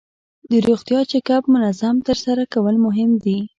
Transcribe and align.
د 0.49 0.51
روغتیا 0.67 0.99
چک 1.09 1.27
اپ 1.35 1.43
منظم 1.53 1.95
ترسره 2.07 2.43
کول 2.53 2.75
مهم 2.85 3.11
دي. 3.23 3.37